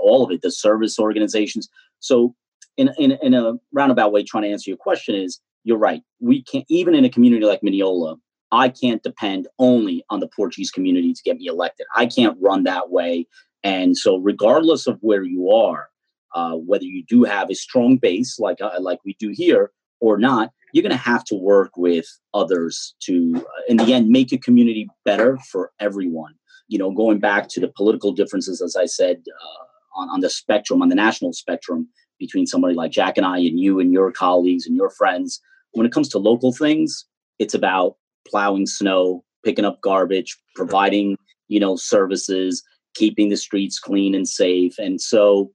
[0.00, 1.68] all of it, the service organizations.
[2.00, 2.34] So
[2.76, 6.02] in, in, in a roundabout way, trying to answer your question is you're right.
[6.20, 8.16] We can't, even in a community like Mineola,
[8.50, 11.86] I can't depend only on the Portuguese community to get me elected.
[11.94, 13.26] I can't run that way.
[13.62, 15.88] And so, regardless of where you are,
[16.34, 19.70] uh, whether you do have a strong base like uh, like we do here
[20.00, 24.08] or not, you're going to have to work with others to, uh, in the end,
[24.08, 26.34] make a community better for everyone.
[26.72, 29.64] You know, going back to the political differences, as I said, uh,
[30.00, 31.88] on, on the spectrum, on the national spectrum,
[32.22, 35.40] between somebody like Jack and I and you and your colleagues and your friends.
[35.72, 37.04] When it comes to local things,
[37.38, 37.96] it's about
[38.30, 41.16] plowing snow, picking up garbage, providing,
[41.48, 42.62] you know, services,
[42.94, 44.78] keeping the streets clean and safe.
[44.78, 45.50] And so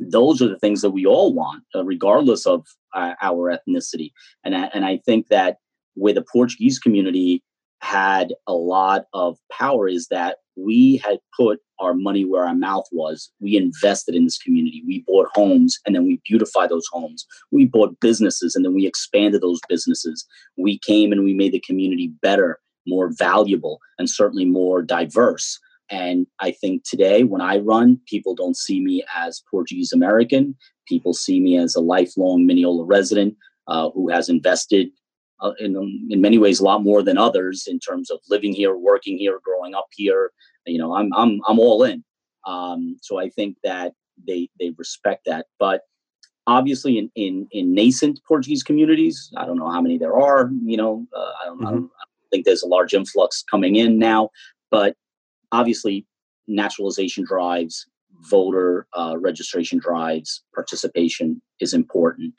[0.00, 4.12] those are the things that we all want, uh, regardless of uh, our ethnicity.
[4.44, 5.58] And I, and I think that
[5.94, 7.42] where the Portuguese community
[7.80, 12.86] had a lot of power is that we had put our money where our mouth
[12.90, 13.30] was.
[13.40, 14.82] We invested in this community.
[14.86, 17.26] We bought homes and then we beautified those homes.
[17.50, 20.26] We bought businesses and then we expanded those businesses.
[20.56, 25.58] We came and we made the community better, more valuable, and certainly more diverse.
[25.90, 30.54] And I think today, when I run, people don't see me as Portuguese American.
[30.86, 33.36] People see me as a lifelong Mineola resident
[33.68, 34.88] uh, who has invested
[35.40, 38.76] uh, in, in many ways a lot more than others in terms of living here,
[38.76, 40.32] working here, growing up here.
[40.66, 42.04] You know, I'm I'm I'm all in.
[42.46, 43.92] Um, so I think that
[44.26, 45.46] they they respect that.
[45.58, 45.82] But
[46.46, 50.50] obviously, in in in nascent Portuguese communities, I don't know how many there are.
[50.64, 51.66] You know, uh, I, don't, mm-hmm.
[51.66, 54.30] I, don't, I don't think there's a large influx coming in now.
[54.70, 54.96] But
[55.52, 56.06] obviously,
[56.46, 57.86] naturalization drives,
[58.28, 62.34] voter uh, registration drives, participation is important.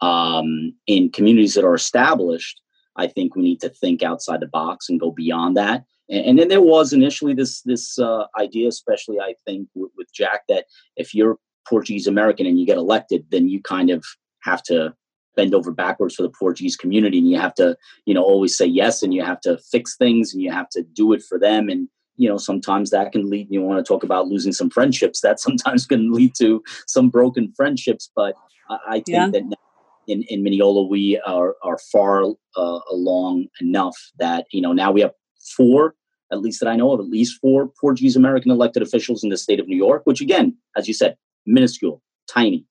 [0.00, 2.60] Um, in communities that are established,
[2.96, 5.84] I think we need to think outside the box and go beyond that.
[6.08, 10.12] And, and then there was initially this this uh, idea, especially I think with, with
[10.12, 14.04] Jack, that if you're Portuguese American and you get elected, then you kind of
[14.40, 14.94] have to
[15.36, 18.66] bend over backwards for the Portuguese community, and you have to, you know, always say
[18.66, 21.68] yes, and you have to fix things, and you have to do it for them,
[21.68, 25.20] and you know sometimes that can lead you want to talk about losing some friendships
[25.20, 28.36] that sometimes can lead to some broken friendships but
[28.70, 29.28] i, I think yeah.
[29.32, 29.56] that
[30.06, 32.24] in, in Mineola, we are, are far
[32.56, 35.12] uh, along enough that, you know, now we have
[35.56, 35.94] four,
[36.32, 39.36] at least that I know of, at least four Portuguese American elected officials in the
[39.36, 42.64] state of New York, which again, as you said, minuscule, tiny.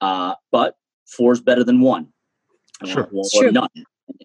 [0.00, 0.76] Uh, but
[1.06, 2.08] four is better than one.
[2.84, 3.08] Sure.
[3.12, 3.68] Or, or none.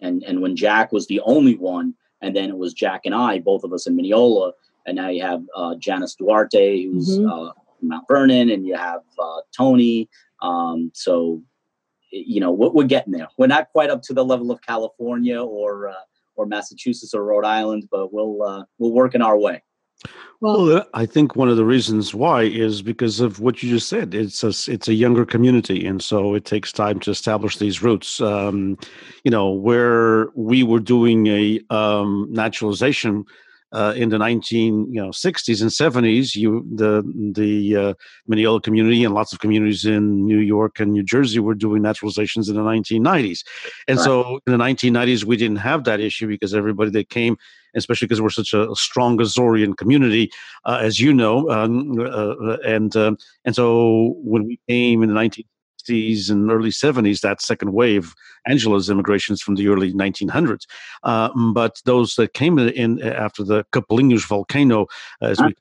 [0.02, 3.40] And, and when Jack was the only one, and then it was Jack and I,
[3.40, 4.52] both of us in Mineola,
[4.86, 7.28] and now you have uh, Janice Duarte, who's mm-hmm.
[7.28, 7.52] uh,
[7.82, 10.08] Mount Vernon, and you have uh, Tony.
[10.42, 11.42] Um, so
[12.26, 13.28] you know we're, we're, getting there.
[13.38, 15.94] We're not quite up to the level of California or uh,
[16.36, 19.62] or Massachusetts or Rhode Island, but we'll uh, we're working our way.
[20.40, 23.88] Well, well, I think one of the reasons why is because of what you just
[23.88, 24.14] said.
[24.14, 28.20] It's a it's a younger community, and so it takes time to establish these roots.
[28.20, 28.78] Um,
[29.24, 33.24] you know, where we were doing a um, naturalization
[33.76, 36.92] uh, in the 19 you know 60s and 70s you the
[37.34, 37.94] the uh,
[38.26, 42.48] Mineola community and lots of communities in New York and New Jersey were doing naturalizations
[42.48, 43.44] in the 1990s
[43.88, 44.04] and right.
[44.04, 47.36] so in the 1990s we didn't have that issue because everybody that came
[47.74, 50.30] especially because we're such a, strong Azorean community,
[50.64, 51.50] uh, as you know.
[51.50, 55.44] Um, uh, uh, and um, and so when we came in the 19
[55.86, 58.14] 60s and early 70s, that second wave,
[58.46, 60.66] Angela's immigrations from the early 1900s.
[61.02, 64.86] Uh, but those that came in after the Capelinhos volcano,
[65.20, 65.54] as we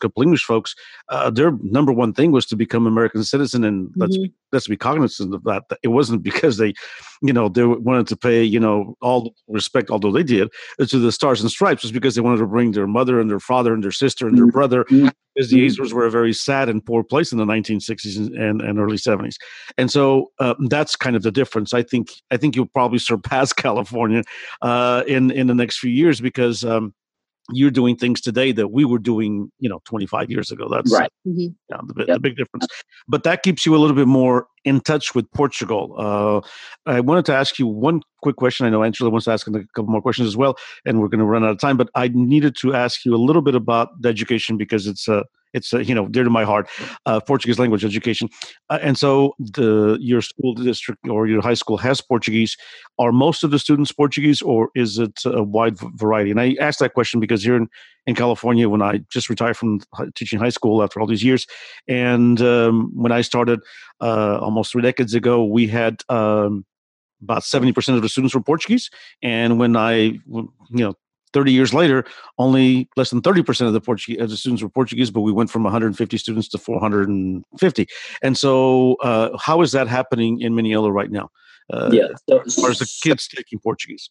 [0.00, 0.74] couple English folks,
[1.08, 4.00] uh, their number one thing was to become American citizen, and mm-hmm.
[4.00, 5.64] let's be, let's be cognizant of that.
[5.82, 6.74] It wasn't because they,
[7.22, 10.48] you know, they wanted to pay, you know, all respect, although they did,
[10.86, 13.40] to the Stars and Stripes, was because they wanted to bring their mother and their
[13.40, 14.52] father and their sister and their mm-hmm.
[14.52, 15.08] brother, mm-hmm.
[15.34, 18.62] because the Azores were a very sad and poor place in the 1960s and, and,
[18.62, 19.36] and early 70s,
[19.78, 21.74] and so uh, that's kind of the difference.
[21.74, 24.22] I think I think you'll probably surpass California
[24.62, 26.64] uh, in in the next few years because.
[26.64, 26.94] Um,
[27.52, 30.68] you're doing things today that we were doing, you know, 25 years ago.
[30.70, 31.10] That's right.
[31.26, 31.48] Mm-hmm.
[31.70, 32.14] Yeah, the, yep.
[32.14, 32.66] the, big difference.
[33.08, 35.94] But that keeps you a little bit more in touch with Portugal.
[35.96, 36.40] Uh,
[36.90, 38.66] I wanted to ask you one quick question.
[38.66, 41.20] I know Angela wants to ask a couple more questions as well, and we're going
[41.20, 41.76] to run out of time.
[41.76, 45.24] But I needed to ask you a little bit about the education because it's a
[45.52, 46.68] it's uh, you know dear to my heart,
[47.06, 48.28] uh, Portuguese language education.
[48.70, 52.56] Uh, and so the your school district or your high school has Portuguese.
[52.98, 56.30] Are most of the students Portuguese, or is it a wide variety?
[56.30, 57.68] And I ask that question because here in,
[58.06, 59.80] in California, when I just retired from
[60.14, 61.46] teaching high school after all these years,
[61.88, 63.60] and um, when I started
[64.00, 66.02] uh, almost three decades ago, we had.
[66.08, 66.64] Um,
[67.22, 68.90] about 70% of the students were Portuguese.
[69.22, 70.94] And when I, you know,
[71.36, 72.02] 30 years later,
[72.38, 75.50] only less than 30% of the Portuguese of the students were Portuguese, but we went
[75.50, 77.86] from 150 students to 450.
[78.22, 81.28] And so, uh, how is that happening in Mineola right now?
[81.70, 84.08] Uh, yeah, so, as far as the kids taking Portuguese.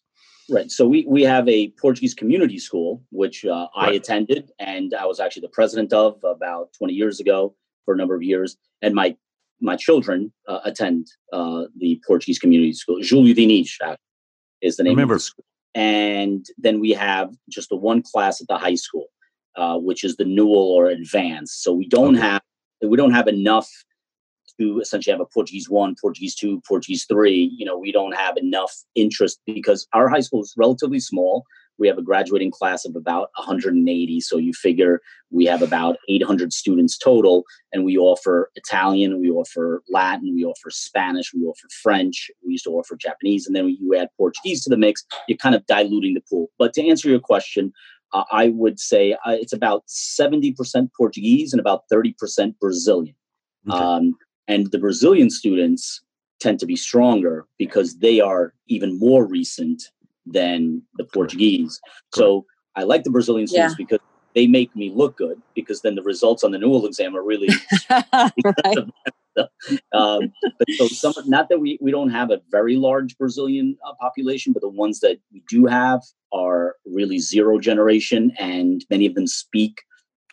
[0.48, 0.70] Right.
[0.70, 3.96] So we we have a Portuguese community school, which uh, I right.
[3.96, 8.14] attended, and I was actually the president of about 20 years ago for a number
[8.14, 8.56] of years.
[8.82, 9.16] And my
[9.60, 13.02] my children uh, attend uh, the Portuguese community school.
[13.02, 13.72] Julio Dinis
[14.62, 15.14] is the name Remember.
[15.14, 15.44] of the school
[15.76, 19.08] and then we have just the one class at the high school,
[19.56, 21.62] uh, which is the Newell or Advanced.
[21.62, 22.26] So we don't okay.
[22.26, 22.42] have
[22.82, 23.70] we don't have enough
[24.58, 27.52] to essentially have a Portuguese one, Portuguese two, Portuguese three.
[27.54, 31.44] You know, we don't have enough interest because our high school is relatively small.
[31.78, 34.20] We have a graduating class of about 180.
[34.20, 39.82] So you figure we have about 800 students total, and we offer Italian, we offer
[39.90, 43.94] Latin, we offer Spanish, we offer French, we used to offer Japanese, and then you
[43.96, 46.50] add Portuguese to the mix, you're kind of diluting the pool.
[46.58, 47.72] But to answer your question,
[48.12, 50.54] uh, I would say uh, it's about 70%
[50.96, 53.14] Portuguese and about 30% Brazilian.
[53.68, 53.78] Okay.
[53.78, 54.14] Um,
[54.48, 56.02] and the Brazilian students
[56.40, 59.90] tend to be stronger because they are even more recent
[60.26, 61.80] than the Portuguese.
[62.14, 63.84] So I like the Brazilian students yeah.
[63.84, 64.00] because
[64.34, 67.48] they make me look good because then the results on the Newell exam are really
[69.92, 73.92] um, but so some not that we, we don't have a very large Brazilian uh,
[74.00, 79.14] population, but the ones that we do have are really zero generation, and many of
[79.14, 79.82] them speak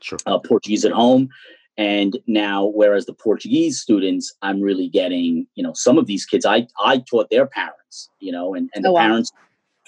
[0.01, 0.19] sure.
[0.25, 1.29] uh, Portuguese at home.
[1.75, 6.45] And now, whereas the Portuguese students, I'm really getting, you know, some of these kids
[6.45, 9.08] I I taught their parents, you know, and and the oh, wow.
[9.08, 9.32] parents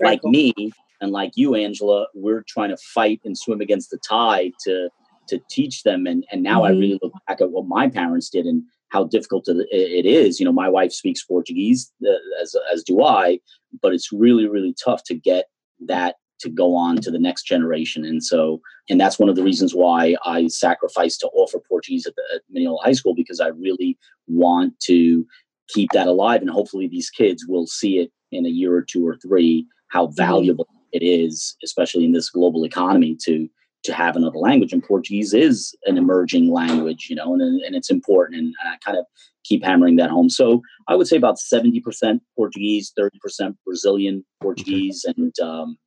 [0.02, 0.32] like cool.
[0.32, 0.54] me
[1.02, 4.90] and like you, Angela, we're trying to fight and swim against the tide to
[5.28, 6.06] to teach them.
[6.06, 6.76] And and now mm-hmm.
[6.76, 10.40] I really look back at what my parents did and how difficult it is.
[10.40, 13.40] You know, my wife speaks Portuguese uh, as as do I,
[13.82, 15.46] but it's really really tough to get
[15.88, 18.04] that to go on to the next generation.
[18.04, 22.16] And so, and that's one of the reasons why I sacrificed to offer Portuguese at
[22.16, 25.26] the at Mineola High School because I really want to
[25.68, 29.08] keep that alive, and hopefully these kids will see it in a year or two
[29.08, 33.50] or three how valuable it is, especially in this global economy, to
[33.84, 34.74] to have another language.
[34.74, 38.40] And Portuguese is an emerging language, you know, and, and it's important.
[38.40, 39.06] And I kind of
[39.44, 40.28] keep hammering that home.
[40.28, 45.78] So I would say about 70% Portuguese, 30% Brazilian Portuguese, and, um,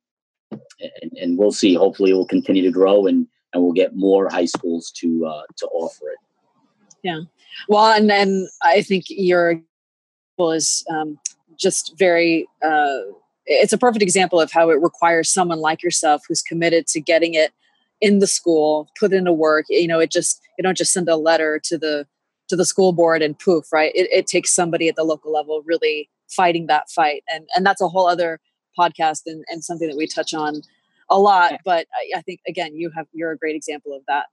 [1.01, 1.73] and, and we'll see.
[1.73, 5.43] Hopefully, it will continue to grow, and and we'll get more high schools to uh,
[5.57, 6.19] to offer it.
[7.03, 7.21] Yeah,
[7.67, 9.61] well, and and I think your
[10.39, 11.19] is um,
[11.59, 13.01] just very uh,
[13.51, 17.33] it's a perfect example of how it requires someone like yourself who's committed to getting
[17.33, 17.51] it
[18.01, 21.17] in the school put into work you know it just you don't just send a
[21.17, 22.05] letter to the
[22.49, 23.91] to the school board and poof right?
[23.95, 27.23] It, it takes somebody at the local level really fighting that fight.
[27.33, 28.39] And and that's a whole other
[28.77, 30.61] podcast and, and something that we touch on
[31.09, 34.27] a lot but I, I think again you have you're a great example of that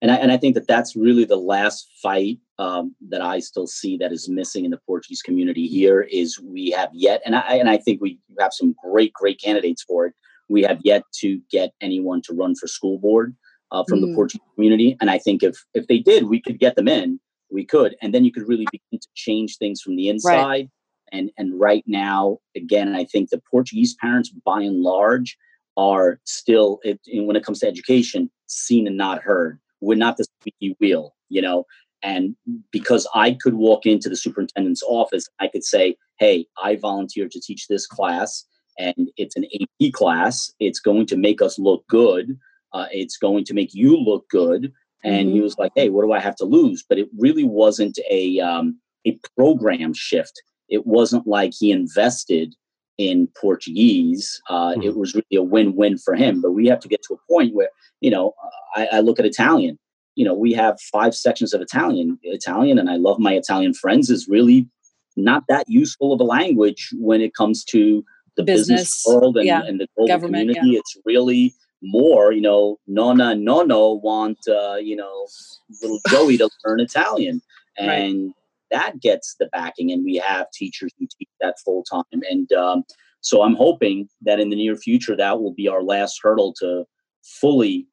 [0.00, 3.66] and I, and I think that that's really the last fight um, that I still
[3.66, 7.56] see that is missing in the Portuguese community here is we have yet, and I
[7.56, 10.14] and I think we have some great great candidates for it.
[10.48, 13.36] We have yet to get anyone to run for school board
[13.72, 14.08] uh, from mm.
[14.08, 17.18] the Portuguese community, and I think if if they did, we could get them in.
[17.50, 20.44] We could, and then you could really begin to change things from the inside.
[20.44, 20.70] Right.
[21.10, 25.36] And and right now, again, I think the Portuguese parents, by and large,
[25.76, 30.24] are still, it, when it comes to education, seen and not heard we're not the
[30.24, 31.64] squeaky wheel, you know.
[32.02, 32.36] And
[32.70, 37.40] because I could walk into the superintendent's office, I could say, "Hey, I volunteered to
[37.40, 38.44] teach this class,
[38.78, 40.52] and it's an AP class.
[40.60, 42.38] It's going to make us look good.
[42.72, 44.72] Uh, it's going to make you look good."
[45.04, 45.36] And mm-hmm.
[45.36, 48.38] he was like, "Hey, what do I have to lose?" But it really wasn't a
[48.40, 50.40] um, a program shift.
[50.68, 52.54] It wasn't like he invested
[52.98, 54.40] in Portuguese.
[54.50, 54.82] Uh, mm-hmm.
[54.82, 56.42] It was really a win-win for him.
[56.42, 58.34] But we have to get to a point where, you know,
[58.74, 59.78] I, I, look at Italian.
[60.16, 62.18] You know, we have five sections of Italian.
[62.24, 64.68] Italian, and I love my Italian friends, is really
[65.16, 68.04] not that useful of a language when it comes to
[68.36, 69.62] the business, business world and, yeah.
[69.64, 70.72] and, the global Government, community.
[70.72, 70.80] Yeah.
[70.80, 75.26] It's really more, you know, nonna nonno want, uh, you know,
[75.80, 77.40] little Joey to learn Italian.
[77.76, 78.34] And right
[78.70, 82.22] that gets the backing, and we have teachers who teach that full time.
[82.30, 82.84] And um,
[83.20, 86.84] so I'm hoping that in the near future, that will be our last hurdle to
[87.22, 87.86] fully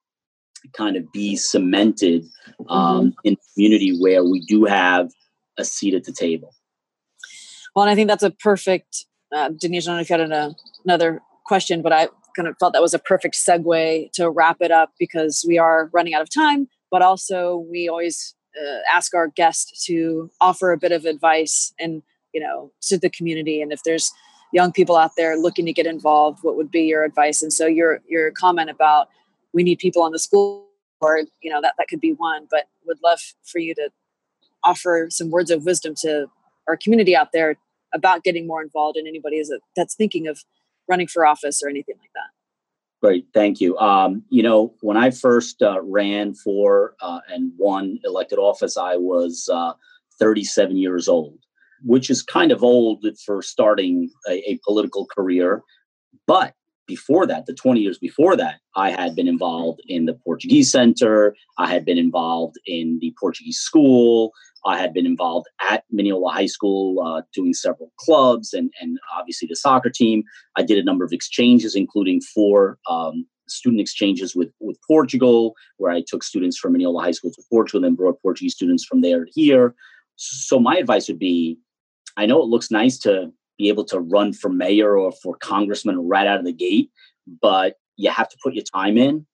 [0.73, 2.25] kind of be cemented
[2.69, 3.09] um, mm-hmm.
[3.23, 5.09] in a community where we do have
[5.57, 6.53] a seat at the table.
[7.75, 9.05] Well, and I think that's a perfect,
[9.35, 10.55] uh, Denise, I don't know if you had an,
[10.85, 14.71] another question, but I kind of felt that was a perfect segue to wrap it
[14.71, 19.27] up because we are running out of time, but also we always uh, ask our
[19.27, 22.01] guests to offer a bit of advice and,
[22.33, 23.61] you know, to the community.
[23.61, 24.11] And if there's
[24.51, 27.41] young people out there looking to get involved, what would be your advice?
[27.43, 29.09] And so your, your comment about
[29.53, 30.67] we need people on the school
[31.01, 33.89] board, you know, that, that could be one, but would love for you to
[34.63, 36.27] offer some words of wisdom to
[36.67, 37.55] our community out there
[37.93, 39.41] about getting more involved in anybody
[39.75, 40.43] that's thinking of
[40.87, 42.34] running for office or anything like that.
[43.05, 43.77] Great, thank you.
[43.77, 48.95] Um, you know, when I first uh, ran for uh, and won elected office, I
[48.95, 49.73] was uh,
[50.17, 51.37] 37 years old,
[51.83, 55.61] which is kind of old for starting a, a political career.
[56.25, 56.55] But
[56.87, 61.35] before that, the 20 years before that, I had been involved in the Portuguese Center.
[61.59, 64.31] I had been involved in the Portuguese school.
[64.65, 69.47] I had been involved at Mineola High School uh, doing several clubs and, and obviously
[69.47, 70.23] the soccer team.
[70.55, 75.91] I did a number of exchanges, including four um, student exchanges with, with Portugal, where
[75.91, 79.25] I took students from Mineola High School to Portugal and brought Portuguese students from there
[79.25, 79.75] to here.
[80.15, 81.57] So my advice would be
[82.17, 86.07] I know it looks nice to be able to run for mayor or for congressman
[86.07, 86.89] right out of the gate,
[87.41, 89.25] but you have to put your time in.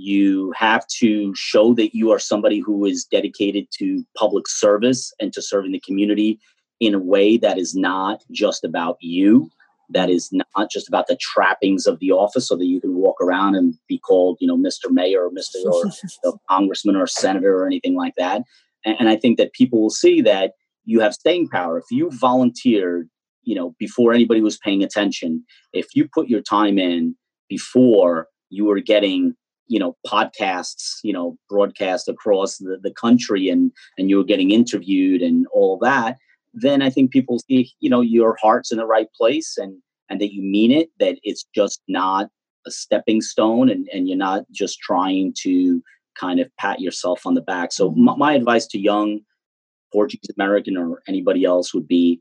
[0.00, 5.32] You have to show that you are somebody who is dedicated to public service and
[5.32, 6.38] to serving the community
[6.78, 9.50] in a way that is not just about you,
[9.90, 13.20] that is not just about the trappings of the office so that you can walk
[13.20, 14.88] around and be called, you know, Mr.
[14.88, 15.64] Mayor or Mr.
[15.64, 18.42] or you know, Congressman or Senator or anything like that.
[18.84, 20.52] And, and I think that people will see that
[20.84, 21.78] you have staying power.
[21.78, 23.08] If you volunteered
[23.48, 25.42] you know before anybody was paying attention
[25.72, 27.16] if you put your time in
[27.48, 29.34] before you were getting
[29.68, 34.50] you know podcasts you know broadcast across the, the country and and you were getting
[34.50, 36.16] interviewed and all that
[36.54, 39.76] then i think people see you know your heart's in the right place and
[40.08, 42.28] and that you mean it that it's just not
[42.66, 45.82] a stepping stone and and you're not just trying to
[46.18, 47.70] kind of pat yourself on the back.
[47.70, 49.20] So my, my advice to young
[49.92, 52.20] portuguese american or anybody else would be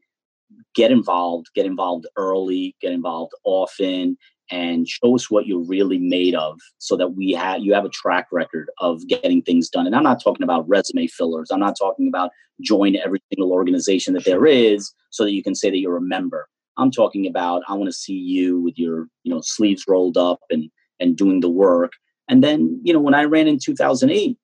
[0.76, 4.18] get involved, get involved early, get involved often,
[4.50, 7.90] and show us what you're really made of so that we have you have a
[7.90, 9.86] track record of getting things done.
[9.86, 11.52] And I'm not talking about resume fillers.
[11.52, 12.32] I'm not talking about
[12.62, 16.02] join every single organization that there is so that you can say that you're a
[16.02, 16.48] member.
[16.78, 20.40] I'm talking about I want to see you with your, you know, sleeves rolled up
[20.50, 20.70] and
[21.00, 21.94] and doing the work.
[22.28, 24.38] And then, you know, when I ran in 2008,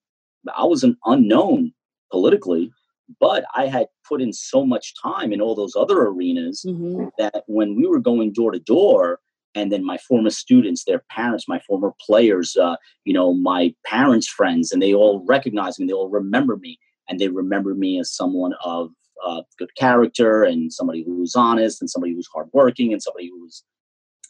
[0.56, 1.74] I was an unknown
[2.12, 2.72] politically,
[3.20, 7.08] but I had put in so much time in all those other arenas mm-hmm.
[7.18, 9.20] that when we were going door to door,
[9.56, 12.76] and then my former students, their parents, my former players, uh,
[13.06, 17.20] you know, my parents' friends, and they all recognize me, they all remember me, and
[17.20, 18.92] they remember me as someone of
[19.26, 23.64] uh, good character and somebody who's honest and somebody who's hardworking and somebody who's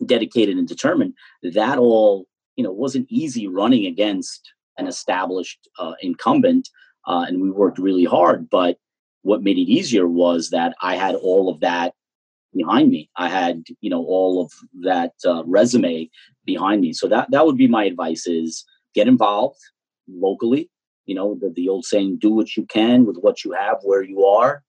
[0.06, 1.14] dedicated and determined.
[1.42, 6.70] That all, you know, wasn't easy running against an established uh, incumbent
[7.06, 8.50] uh, and we worked really hard.
[8.50, 8.78] But
[9.22, 11.94] what made it easier was that I had all of that
[12.56, 13.10] behind me.
[13.18, 14.51] I had you know all of
[14.82, 16.10] that uh, resume
[16.45, 16.93] behind me.
[16.93, 19.60] So that that would be my advice: is get involved
[20.08, 20.70] locally.
[21.06, 24.04] You know the the old saying, "Do what you can with what you have where
[24.04, 24.64] you are."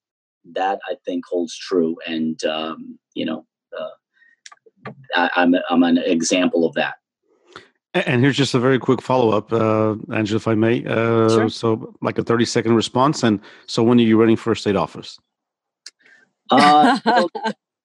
[0.52, 3.46] That I think holds true, and um, you know.
[3.76, 6.96] Uh, I, I'm I'm an example of that.
[7.94, 10.84] And here's just a very quick follow up, uh, Angela, if I may.
[10.84, 11.48] Uh, sure.
[11.48, 13.22] So, like a 30 second response.
[13.22, 15.16] And so, when are you running for state office?
[16.50, 16.98] Uh,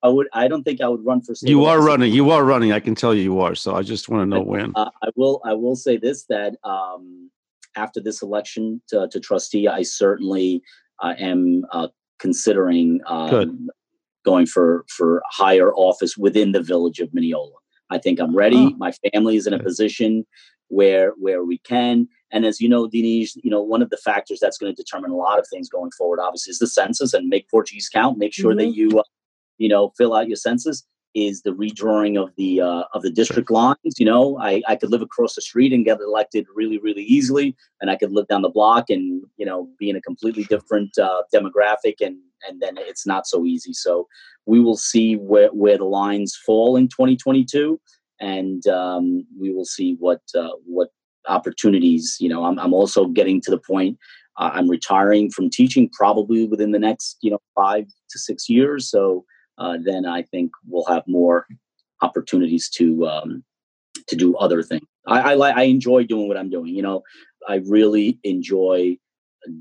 [0.02, 0.28] I would.
[0.34, 1.36] I don't think I would run for.
[1.36, 2.14] State you are running.
[2.14, 2.72] You are running.
[2.72, 3.56] I can tell you, you are.
[3.56, 4.72] So, I just want to know when.
[4.76, 5.42] Uh, I will.
[5.44, 7.30] I will say this: that um,
[7.76, 10.62] after this election to, to, trustee, I certainly
[11.02, 13.70] uh, am uh, considering um,
[14.24, 17.52] going for for higher office within the village of Mineola.
[17.90, 18.58] I think I'm ready.
[18.58, 18.78] Oh.
[18.78, 20.26] My family is in a position
[20.70, 22.08] where where we can.
[22.32, 25.12] And as you know, Denise, you know, one of the factors that's going to determine
[25.12, 28.18] a lot of things going forward, obviously, is the census and make Portuguese count.
[28.18, 28.70] Make sure mm-hmm.
[28.70, 29.04] that you, uh,
[29.60, 30.84] you know, fill out your census
[31.16, 33.96] is the redrawing of the uh, of the district lines.
[33.98, 37.56] You know, I, I could live across the street and get elected really really easily,
[37.82, 40.98] and I could live down the block and you know be in a completely different
[40.98, 43.74] uh, demographic, and and then it's not so easy.
[43.74, 44.08] So
[44.46, 47.80] we will see where where the lines fall in 2022,
[48.20, 50.90] and um, we will see what uh, what
[51.28, 52.18] opportunities.
[52.20, 53.98] You know, I'm I'm also getting to the point.
[54.38, 58.90] Uh, I'm retiring from teaching probably within the next you know five to six years.
[58.90, 59.26] So
[59.60, 61.46] uh, then I think we'll have more
[62.02, 63.44] opportunities to um,
[64.08, 64.86] to do other things.
[65.08, 66.74] I, I, I enjoy doing what I'm doing.
[66.74, 67.04] You know,
[67.48, 68.98] I really enjoy
[69.48, 69.52] uh,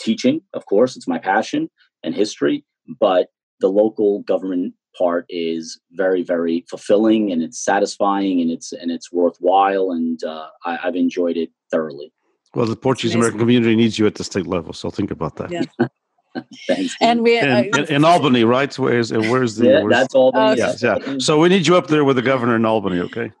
[0.00, 0.40] teaching.
[0.54, 1.70] Of course, it's my passion
[2.02, 2.64] and history,
[3.00, 3.28] but
[3.60, 9.10] the local government part is very very fulfilling and it's satisfying and it's and it's
[9.10, 12.12] worthwhile and uh, I, have enjoyed it thoroughly
[12.54, 15.50] well the portuguese american community needs you at the state level so think about that
[15.50, 15.64] yeah
[16.66, 16.96] Thanks.
[17.00, 18.76] And we in, uh, in, in, Albany, right?
[18.78, 19.66] Where's where's the?
[19.66, 20.62] Yeah, where's, that's Albany.
[20.62, 21.18] Uh, yeah, yeah.
[21.18, 23.32] So we need you up there with the governor in Albany, okay?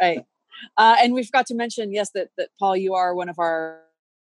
[0.00, 0.24] Right.
[0.76, 3.80] Uh, and we forgot to mention, yes, that that Paul, you are one of our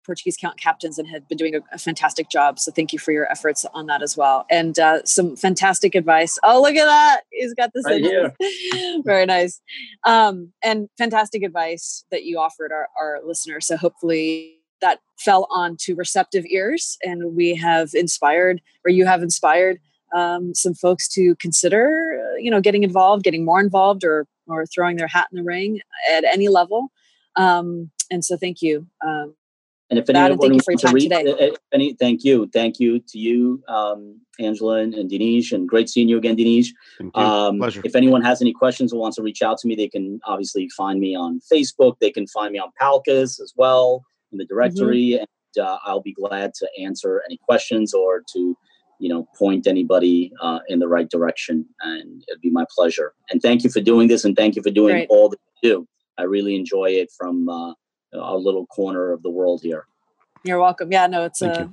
[0.05, 2.57] Portuguese count captains and had been doing a, a, fantastic job.
[2.57, 4.45] So thank you for your efforts on that as well.
[4.49, 6.39] And uh, some fantastic advice.
[6.43, 7.21] Oh, look at that.
[7.31, 8.33] He's got this right here.
[9.05, 9.61] Very nice.
[10.05, 13.67] Um, and fantastic advice that you offered our, our listeners.
[13.67, 19.79] So hopefully that fell onto receptive ears and we have inspired or you have inspired
[20.15, 24.65] um, some folks to consider uh, you know getting involved getting more involved or or
[24.65, 25.79] throwing their hat in the ring
[26.11, 26.91] at any level
[27.35, 29.35] um, and so thank you um,
[29.89, 31.51] and if anyone thank you for your time read, today.
[31.73, 36.07] Any, thank you, thank you to you, um, Angela and, and Denise, and great seeing
[36.07, 36.71] you again, Denise.
[37.15, 37.81] Um, Pleasure.
[37.83, 40.69] If anyone has any questions or wants to reach out to me, they can obviously
[40.69, 41.97] find me on Facebook.
[41.99, 45.23] They can find me on Palcus as well in the directory, mm-hmm.
[45.57, 48.57] and uh, I'll be glad to answer any questions or to,
[48.99, 51.65] you know, point anybody uh, in the right direction.
[51.81, 53.13] And it'd be my pleasure.
[53.29, 55.87] And thank you for doing this, and thank you for doing all that you do.
[56.17, 57.73] I really enjoy it from uh,
[58.13, 59.85] a little corner of the world here.
[60.43, 60.91] You're welcome.
[60.91, 61.61] Yeah, no, it's a.
[61.61, 61.67] Uh,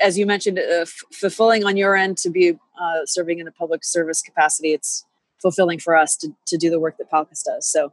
[0.00, 3.52] as you mentioned, uh, f- fulfilling on your end to be uh, serving in a
[3.52, 4.72] public service capacity.
[4.72, 5.04] It's
[5.42, 7.70] fulfilling for us to, to do the work that Palcus does.
[7.70, 7.92] So,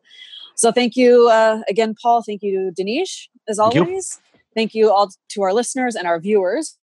[0.56, 2.22] so thank you uh, again, Paul.
[2.22, 3.76] Thank you, Denise, as always.
[3.76, 4.52] Thank you.
[4.56, 6.78] thank you all to our listeners and our viewers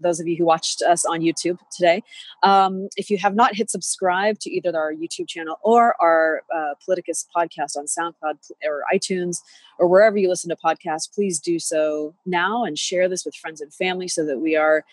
[0.00, 2.02] those of you who watched us on YouTube today.
[2.42, 6.74] Um, if you have not hit subscribe to either our YouTube channel or our uh,
[6.86, 9.38] Paliticus podcast on SoundCloud or iTunes
[9.78, 13.60] or wherever you listen to podcasts, please do so now and share this with friends
[13.60, 14.84] and family so that we are